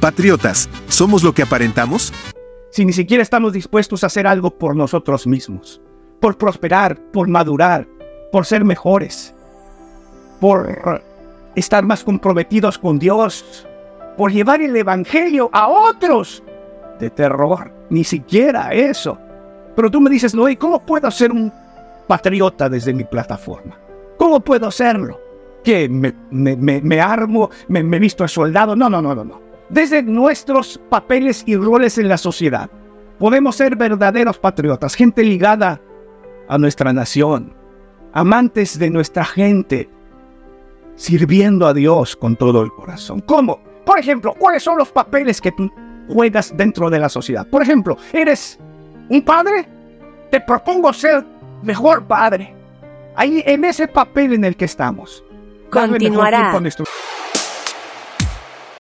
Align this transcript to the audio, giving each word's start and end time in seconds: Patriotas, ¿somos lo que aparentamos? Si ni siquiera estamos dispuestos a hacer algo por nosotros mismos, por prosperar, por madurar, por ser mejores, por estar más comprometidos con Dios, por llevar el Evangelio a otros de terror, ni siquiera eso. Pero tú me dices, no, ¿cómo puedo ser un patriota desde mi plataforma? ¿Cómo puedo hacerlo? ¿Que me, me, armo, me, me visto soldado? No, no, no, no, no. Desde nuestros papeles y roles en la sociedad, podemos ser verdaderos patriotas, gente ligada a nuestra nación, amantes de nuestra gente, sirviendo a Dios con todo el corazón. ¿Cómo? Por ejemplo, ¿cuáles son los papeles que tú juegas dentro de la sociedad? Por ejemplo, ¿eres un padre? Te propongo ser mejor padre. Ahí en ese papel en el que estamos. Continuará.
Patriotas, 0.00 0.70
¿somos 0.88 1.22
lo 1.22 1.34
que 1.34 1.42
aparentamos? 1.42 2.10
Si 2.70 2.86
ni 2.86 2.92
siquiera 2.94 3.22
estamos 3.22 3.52
dispuestos 3.52 4.02
a 4.02 4.06
hacer 4.06 4.26
algo 4.26 4.50
por 4.56 4.74
nosotros 4.74 5.26
mismos, 5.26 5.82
por 6.20 6.38
prosperar, 6.38 6.98
por 7.12 7.28
madurar, 7.28 7.86
por 8.32 8.46
ser 8.46 8.64
mejores, 8.64 9.34
por 10.40 11.02
estar 11.54 11.84
más 11.84 12.02
comprometidos 12.02 12.78
con 12.78 12.98
Dios, 12.98 13.66
por 14.16 14.32
llevar 14.32 14.62
el 14.62 14.74
Evangelio 14.74 15.50
a 15.52 15.68
otros 15.68 16.42
de 16.98 17.10
terror, 17.10 17.70
ni 17.90 18.02
siquiera 18.02 18.72
eso. 18.72 19.18
Pero 19.76 19.90
tú 19.90 20.00
me 20.00 20.08
dices, 20.08 20.34
no, 20.34 20.46
¿cómo 20.58 20.80
puedo 20.80 21.10
ser 21.10 21.30
un 21.30 21.52
patriota 22.08 22.70
desde 22.70 22.94
mi 22.94 23.04
plataforma? 23.04 23.76
¿Cómo 24.16 24.40
puedo 24.40 24.66
hacerlo? 24.66 25.20
¿Que 25.62 25.90
me, 25.90 26.14
me, 26.30 27.00
armo, 27.02 27.50
me, 27.68 27.82
me 27.82 27.98
visto 27.98 28.26
soldado? 28.26 28.74
No, 28.74 28.88
no, 28.88 29.02
no, 29.02 29.14
no, 29.14 29.24
no. 29.24 29.49
Desde 29.70 30.02
nuestros 30.02 30.80
papeles 30.88 31.44
y 31.46 31.56
roles 31.56 31.96
en 31.96 32.08
la 32.08 32.18
sociedad, 32.18 32.68
podemos 33.18 33.54
ser 33.54 33.76
verdaderos 33.76 34.38
patriotas, 34.38 34.96
gente 34.96 35.22
ligada 35.22 35.80
a 36.48 36.58
nuestra 36.58 36.92
nación, 36.92 37.54
amantes 38.12 38.78
de 38.80 38.90
nuestra 38.90 39.24
gente, 39.24 39.88
sirviendo 40.96 41.68
a 41.68 41.74
Dios 41.74 42.16
con 42.16 42.34
todo 42.34 42.62
el 42.62 42.72
corazón. 42.72 43.20
¿Cómo? 43.20 43.60
Por 43.86 44.00
ejemplo, 44.00 44.34
¿cuáles 44.38 44.64
son 44.64 44.76
los 44.76 44.90
papeles 44.90 45.40
que 45.40 45.52
tú 45.52 45.70
juegas 46.08 46.52
dentro 46.56 46.90
de 46.90 46.98
la 46.98 47.08
sociedad? 47.08 47.46
Por 47.48 47.62
ejemplo, 47.62 47.96
¿eres 48.12 48.58
un 49.08 49.22
padre? 49.22 49.68
Te 50.32 50.40
propongo 50.40 50.92
ser 50.92 51.24
mejor 51.62 52.04
padre. 52.04 52.54
Ahí 53.14 53.42
en 53.46 53.64
ese 53.64 53.86
papel 53.86 54.32
en 54.32 54.44
el 54.44 54.56
que 54.56 54.64
estamos. 54.64 55.24
Continuará. 55.70 56.52